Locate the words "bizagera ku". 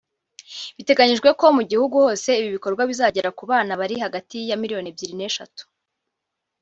2.89-3.43